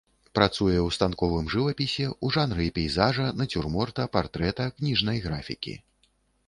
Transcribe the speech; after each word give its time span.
Працуе 0.37 0.77
ў 0.77 0.89
станковым 0.97 1.51
жывапісе, 1.55 2.07
у 2.29 2.31
жанры 2.39 2.65
пейзажа, 2.81 3.29
нацюрморта, 3.43 4.09
партрэта, 4.19 4.63
кніжнай 4.81 5.17
графікі. 5.29 5.81